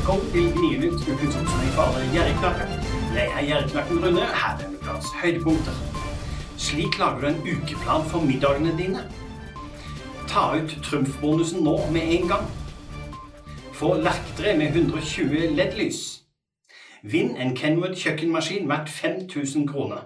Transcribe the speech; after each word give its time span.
Velkommen 0.00 0.32
til 0.32 0.52
Gnienytt, 0.52 0.92
ukens 1.12 1.36
oppsummering 1.36 1.72
for 1.76 1.82
alle 1.82 2.12
gjerrigknakker. 2.12 2.66
Jeg 3.14 3.26
er 3.36 3.42
gjerrigknakken 3.46 3.98
Rune. 4.04 4.20
Her 4.20 4.54
er 4.60 4.68
ukas 4.76 5.06
høydepunkter. 5.22 5.74
Slik 6.56 6.98
lager 6.98 7.20
du 7.20 7.26
en 7.26 7.42
ukeplan 7.42 8.06
for 8.08 8.20
middagene 8.20 8.72
dine. 8.78 9.02
Ta 10.28 10.56
ut 10.56 10.72
trumfbonusen 10.84 11.60
nå 11.64 11.76
med 11.92 12.14
en 12.16 12.28
gang. 12.32 12.46
Få 13.72 13.94
lerketre 13.94 14.56
med 14.56 14.66
120 14.66 15.52
LED-lys. 15.58 16.00
Vinn 17.02 17.36
en 17.36 17.56
Kenwood 17.56 17.94
kjøkkenmaskin 17.96 18.68
verdt 18.68 18.88
5000 18.88 19.68
kroner. 19.68 20.00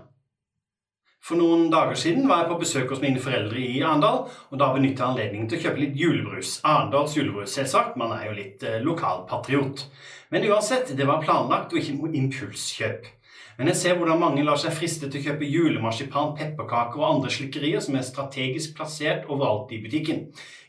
For 1.24 1.40
noen 1.40 1.70
dager 1.72 1.96
siden 1.96 2.26
var 2.28 2.42
jeg 2.42 2.50
på 2.50 2.58
besøk 2.60 2.90
hos 2.92 3.00
mine 3.00 3.20
foreldre 3.22 3.56
i 3.56 3.78
Arendal, 3.80 4.26
og 4.52 4.58
da 4.60 4.66
benyttet 4.74 5.00
jeg 5.00 5.06
anledningen 5.06 5.46
til 5.48 5.56
å 5.56 5.62
kjøpe 5.62 5.80
litt 5.80 5.96
julebrus. 5.96 6.58
Arendals 6.68 7.16
julebrus, 7.16 7.54
selvsagt. 7.56 7.96
Man 7.96 8.12
er 8.12 8.26
jo 8.26 8.34
litt 8.36 8.66
eh, 8.68 8.82
lokalpatriot. 8.84 9.86
Men 10.34 10.44
uansett, 10.50 10.92
det 10.92 11.08
var 11.08 11.24
planlagt 11.24 11.72
og 11.72 11.80
ikke 11.80 11.96
noe 11.96 12.12
impulskjøp. 12.20 13.08
Men 13.56 13.70
jeg 13.70 13.80
ser 13.80 13.96
hvordan 13.96 14.20
mange 14.20 14.44
lar 14.44 14.60
seg 14.60 14.76
friste 14.76 15.08
til 15.08 15.22
å 15.22 15.30
kjøpe 15.30 15.48
julemarsipan, 15.48 16.34
pepperkaker 16.36 17.00
og 17.00 17.08
andre 17.08 17.32
slikkerier 17.32 17.80
som 17.80 17.96
er 17.96 18.04
strategisk 18.04 18.76
plassert 18.76 19.24
overalt 19.30 19.72
i 19.72 19.80
butikken. 19.80 20.26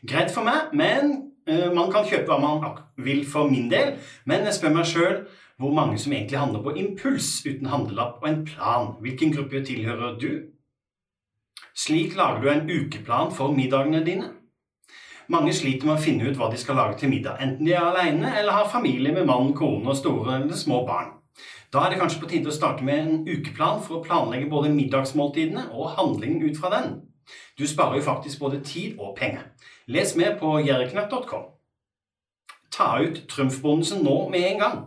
Greit 0.08 0.32
for 0.32 0.48
meg, 0.48 0.72
men 0.72 1.18
eh, 1.44 1.68
man 1.68 1.92
kan 1.92 2.08
kjøpe 2.08 2.32
hva 2.32 2.40
man 2.40 2.80
vil 2.96 3.26
for 3.28 3.52
min 3.52 3.68
del. 3.68 3.98
Men 4.24 4.48
jeg 4.48 4.56
spør 4.56 4.78
meg 4.80 4.88
sjøl 4.88 5.26
hvor 5.60 5.72
mange 5.72 5.98
som 6.00 6.12
egentlig 6.12 6.38
handler 6.38 6.64
på 6.64 6.76
impuls 6.80 7.30
uten 7.46 7.68
handlelapp 7.72 8.20
og 8.22 8.28
en 8.28 8.44
plan. 8.48 8.92
Hvilken 9.04 9.32
gruppe 9.36 9.64
tilhører 9.64 10.18
du? 10.20 10.30
Slik 11.76 12.16
lager 12.16 12.40
du 12.40 12.48
en 12.50 12.70
ukeplan 12.70 13.32
for 13.36 13.52
middagene 13.52 14.00
dine. 14.04 14.30
Mange 15.28 15.52
sliter 15.52 15.88
med 15.88 15.98
å 15.98 16.02
finne 16.02 16.30
ut 16.30 16.38
hva 16.38 16.48
de 16.48 16.56
skal 16.60 16.78
lage 16.78 17.00
til 17.00 17.10
middag, 17.12 17.36
enten 17.42 17.66
de 17.66 17.74
er 17.74 17.84
alene 17.84 18.30
eller 18.38 18.54
har 18.54 18.70
familie 18.70 19.12
med 19.12 19.26
mann, 19.28 19.52
kone 19.58 19.90
og 19.90 19.98
store 19.98 20.38
eller 20.38 20.56
små 20.56 20.84
barn. 20.88 21.10
Da 21.74 21.82
er 21.82 21.92
det 21.92 21.98
kanskje 22.00 22.22
på 22.22 22.30
tide 22.30 22.48
å 22.48 22.54
starte 22.54 22.86
med 22.86 23.02
en 23.02 23.26
ukeplan 23.28 23.82
for 23.84 23.98
å 23.98 24.04
planlegge 24.06 24.48
både 24.48 24.72
middagsmåltidene 24.72 25.66
og 25.74 25.92
handlingen 25.98 26.46
ut 26.46 26.56
fra 26.56 26.70
den. 26.78 26.94
Du 27.58 27.66
sparer 27.66 27.98
jo 27.98 28.06
faktisk 28.06 28.40
både 28.40 28.62
tid 28.64 28.96
og 29.02 29.16
penger. 29.18 29.50
Les 29.90 30.14
mer 30.16 30.38
på 30.40 30.56
gjerreknapp.com. 30.62 31.48
Ta 32.72 32.94
ut 33.02 33.26
trumfbonusen 33.28 34.04
nå 34.06 34.16
med 34.32 34.52
en 34.52 34.62
gang. 34.62 34.78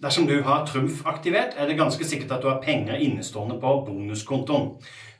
Dersom 0.00 0.26
du 0.26 0.38
har 0.42 0.66
Trumf 0.66 1.02
aktivert, 1.06 1.54
er 1.56 1.68
det 1.68 1.76
ganske 1.78 2.04
sikkert 2.08 2.32
at 2.36 2.42
du 2.42 2.48
har 2.48 2.62
penger 2.64 2.96
innestående 2.96 3.58
på 3.60 3.72
bonuskontoen. 3.86 4.70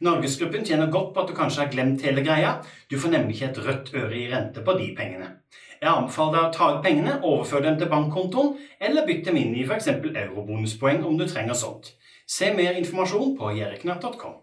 Norgesgruppen 0.00 0.64
tjener 0.64 0.90
godt 0.90 1.14
på 1.14 1.22
at 1.22 1.28
du 1.28 1.36
kanskje 1.36 1.64
har 1.64 1.72
glemt 1.72 2.02
hele 2.06 2.24
greia. 2.24 2.54
Du 2.90 2.96
får 2.98 3.12
nemlig 3.12 3.36
ikke 3.36 3.50
et 3.50 3.62
rødt 3.66 3.94
øre 3.94 4.16
i 4.16 4.28
rente 4.32 4.64
på 4.64 4.76
de 4.78 4.90
pengene. 4.96 5.30
Jeg 5.80 5.92
anbefaler 5.92 6.36
deg 6.36 6.46
å 6.48 6.52
ta 6.56 6.66
ut 6.74 6.82
pengene, 6.84 7.20
overføre 7.24 7.64
dem 7.68 7.78
til 7.80 7.88
bankkontoen, 7.92 8.52
eller 8.80 9.06
bytte 9.08 9.30
dem 9.30 9.40
inn 9.40 9.54
i 9.56 9.64
f.eks. 9.64 9.88
eurobonuspoeng 9.92 11.04
om 11.08 11.16
du 11.16 11.24
trenger 11.28 11.56
sånt. 11.56 11.94
Se 12.28 12.52
mer 12.56 12.76
informasjon 12.80 13.36
på 13.38 13.52
jerreknapp.com. 13.56 14.36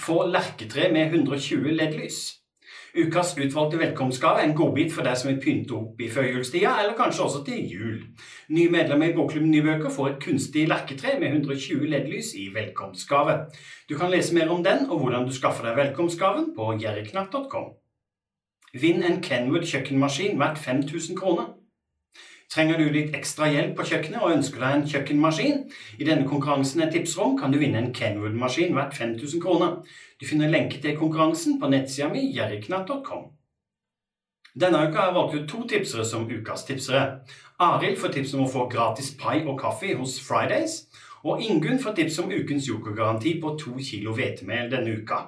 Få 0.00 0.22
lerketre 0.28 0.88
med 0.92 1.12
120 1.12 1.76
LED-lys. 1.76 2.41
Ukas 2.92 3.38
utvalgte 3.38 3.78
velkomstgave 3.80 4.42
er 4.42 4.50
en 4.50 4.56
godbit 4.56 4.90
for 4.92 5.06
deg 5.06 5.16
som 5.16 5.30
vil 5.30 5.38
pynte 5.40 5.72
opp 5.78 6.00
i 6.04 6.10
førjulstida, 6.12 6.74
eller 6.82 6.96
kanskje 6.98 7.22
også 7.24 7.40
til 7.46 7.70
jul. 7.72 8.02
Nye 8.52 8.68
medlemmer 8.74 9.08
i 9.08 9.14
Bokklubben 9.16 9.48
Nybøker 9.50 9.88
får 9.94 10.10
et 10.10 10.18
kunstig 10.20 10.66
lerketre 10.68 11.14
med 11.20 11.38
120 11.38 11.88
LED-lys 11.88 12.34
i 12.36 12.50
velkomstgave. 12.52 13.38
Du 13.88 13.96
kan 13.96 14.12
lese 14.12 14.36
mer 14.36 14.52
om 14.52 14.60
den 14.64 14.84
og 14.90 15.00
hvordan 15.00 15.24
du 15.24 15.32
skaffer 15.32 15.70
deg 15.70 15.78
velkomstgaven 15.80 16.50
på 16.56 16.68
jerriknapp.com. 16.82 17.72
Vinn 18.76 19.00
en 19.08 19.22
Kenwood 19.24 19.64
kjøkkenmaskin 19.72 20.36
verdt 20.40 20.60
5000 20.60 21.16
kroner. 21.16 21.54
Trenger 22.52 22.76
du 22.76 22.90
litt 22.92 23.14
ekstra 23.16 23.46
hjelp 23.48 23.78
på 23.78 23.84
kjøkkenet 23.88 24.20
og 24.20 24.34
ønsker 24.34 24.60
deg 24.60 24.74
en 24.76 24.82
kjøkkenmaskin? 24.90 25.60
I 25.96 26.04
denne 26.04 26.26
konkurransen 26.28 26.82
et 26.84 26.90
tipsrom 26.92 27.38
kan 27.40 27.54
du 27.54 27.56
vinne 27.62 27.80
en 27.80 27.94
Kenwood-maskin 27.96 28.74
verdt 28.76 28.98
5000 28.98 29.40
kroner. 29.40 29.78
Du 30.20 30.26
finner 30.28 30.52
lenke 30.52 30.82
til 30.82 30.98
konkurransen 30.98 31.56
på 31.62 31.70
nettsida 31.72 32.10
mi 32.12 32.26
jerriknapp.com. 32.36 33.30
Denne 34.52 34.82
uka 34.84 34.98
har 34.98 35.06
jeg 35.08 35.16
valgt 35.16 35.38
ut 35.38 35.48
to 35.48 35.62
tipsere 35.68 36.04
som 36.04 36.28
ukas 36.28 36.66
tipsere. 36.68 37.22
Arild 37.56 37.96
får 38.02 38.12
tips 38.18 38.34
om 38.36 38.44
å 38.44 38.52
få 38.52 38.68
gratis 38.68 39.14
pai 39.16 39.38
og 39.46 39.56
kaffe 39.62 39.94
hos 39.96 40.18
Fridays, 40.20 40.82
og 41.24 41.40
Ingunn 41.40 41.80
får 41.80 41.96
tips 41.96 42.18
om 42.20 42.34
ukens 42.34 42.68
jokergaranti 42.68 43.38
på 43.40 43.56
to 43.64 43.78
kilo 43.80 44.12
hvetemel 44.12 44.68
denne 44.74 44.98
uka. 45.00 45.22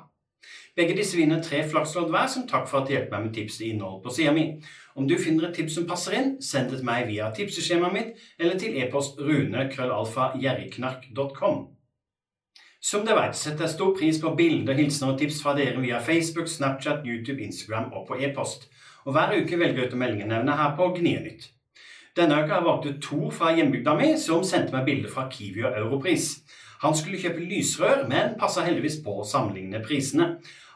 Begge 0.76 0.96
disse 0.98 1.16
vinner 1.16 1.42
tre 1.42 1.68
flakslodd 1.70 2.10
hver 2.10 2.26
som 2.30 2.48
takk 2.50 2.68
for 2.70 2.78
at 2.80 2.86
de 2.88 2.92
hjelper 2.96 3.12
meg 3.14 3.22
med 3.28 3.34
tips 3.36 3.56
til 3.60 3.70
innhold 3.70 3.98
på 4.02 4.10
sida 4.16 4.32
mi. 4.34 4.44
Om 4.98 5.04
du 5.10 5.16
finner 5.18 5.44
et 5.48 5.56
tips 5.58 5.74
som 5.78 5.88
passer 5.90 6.12
inn, 6.18 6.30
send 6.42 6.66
det 6.70 6.76
til 6.80 6.88
meg 6.88 7.00
via 7.10 7.24
tipseskjemaet 7.34 7.94
mitt 7.94 8.10
eller 8.38 8.56
til 8.58 8.72
e-post 8.82 9.12
rune.krøllalfa.gjerriknark.com. 9.22 11.56
Som 12.84 13.06
dere 13.06 13.22
vet, 13.22 13.36
setter 13.38 13.64
jeg 13.64 13.72
stor 13.72 13.94
pris 13.96 14.18
på 14.20 14.34
bilder, 14.36 14.76
hilsener 14.76 15.14
og 15.14 15.20
tips 15.22 15.38
fra 15.40 15.54
dere 15.56 15.80
via 15.80 16.04
Facebook, 16.04 16.48
Snapchat, 16.52 17.06
YouTube, 17.08 17.40
Instagram 17.40 17.86
og 17.96 18.04
på 18.10 18.18
e-post. 18.20 18.68
Og 19.06 19.16
hver 19.16 19.32
uke 19.38 19.56
velger 19.56 19.78
jeg 19.80 19.88
ut 19.88 19.96
å 19.96 20.00
meldingenevne 20.02 20.52
her 20.58 20.74
på 20.76 20.84
Gnienytt. 20.98 21.48
Denne 22.14 22.42
uka 22.42 22.52
har 22.52 22.60
jeg 22.60 22.68
valgt 22.68 22.88
ut 22.90 23.00
to 23.02 23.30
fra 23.34 23.54
hjembygda 23.56 23.92
mi 23.98 24.12
som 24.20 24.44
sendte 24.46 24.74
meg 24.76 24.84
bilder 24.86 25.10
fra 25.10 25.24
Kiwi 25.32 25.64
og 25.64 25.78
Europris. 25.80 26.26
Han 26.84 26.96
skulle 26.96 27.20
kjøpe 27.20 27.40
lysrør, 27.48 28.04
men 28.10 28.34
passa 28.40 28.64
heldigvis 28.66 29.00
på 29.04 29.18
å 29.22 29.26
sammenligne 29.28 29.80
prisene. 29.84 30.34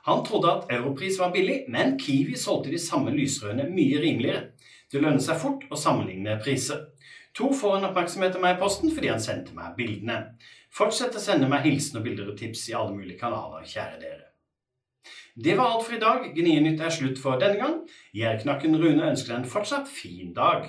Han 0.09 0.23
trodde 0.25 0.53
at 0.55 0.71
Europris 0.73 1.19
var 1.21 1.35
billig, 1.35 1.67
men 1.69 1.99
Kiwi 2.01 2.39
solgte 2.41 2.73
de 2.73 2.81
samme 2.81 3.13
lysrørene 3.13 3.69
mye 3.69 4.01
rimeligere. 4.01 4.47
Det 4.89 5.03
lønner 5.05 5.21
seg 5.21 5.37
fort 5.43 5.67
å 5.69 5.77
sammenligne 5.77 6.39
priser. 6.41 6.87
To 7.37 7.51
får 7.55 7.77
en 7.77 7.91
oppmerksomhet 7.91 8.39
av 8.39 8.43
meg 8.43 8.57
i 8.57 8.63
posten 8.63 8.95
fordi 8.95 9.13
han 9.13 9.21
sendte 9.23 9.53
meg 9.57 9.77
bildene. 9.77 10.23
Fortsett 10.75 11.17
å 11.17 11.23
sende 11.23 11.49
meg 11.51 11.69
hilsen 11.69 12.01
og 12.01 12.09
bilder 12.09 12.33
og 12.33 12.41
tips 12.41 12.65
i 12.71 12.77
alle 12.79 12.97
mulige 12.97 13.21
kanaler, 13.21 13.69
kjære 13.69 14.01
dere. 14.01 14.25
Det 15.39 15.55
var 15.55 15.71
alt 15.71 15.85
for 15.87 15.95
i 15.95 16.01
dag. 16.03 16.25
Gnienytt 16.35 16.81
er 16.83 16.91
slutt 16.91 17.21
for 17.23 17.39
denne 17.39 17.61
gang. 17.61 17.77
Gjærknakken 18.17 18.75
Rune 18.81 19.13
ønsker 19.13 19.31
deg 19.31 19.45
en 19.45 19.53
fortsatt 19.53 19.87
fin 19.93 20.33
dag. 20.35 20.67